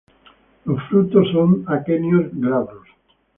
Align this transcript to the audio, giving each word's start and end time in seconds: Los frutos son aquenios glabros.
Los 0.65 0.81
frutos 0.89 1.27
son 1.31 1.63
aquenios 1.67 2.31
glabros. 2.33 2.87